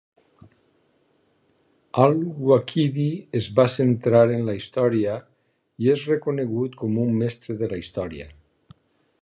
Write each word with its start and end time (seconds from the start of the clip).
Al-Waqidi 2.05 3.05
es 3.41 3.51
va 3.59 3.67
centrar 3.75 4.23
en 4.39 4.43
la 4.49 4.57
història 4.61 5.19
i 5.85 5.93
és 5.97 6.07
reconegut 6.15 6.79
com 6.83 7.01
un 7.09 7.17
mestre 7.23 7.61
de 7.65 7.71
la 7.77 7.81
història. 7.85 8.31